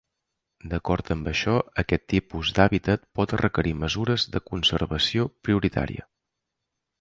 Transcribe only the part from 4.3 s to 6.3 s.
de conservació prioritària.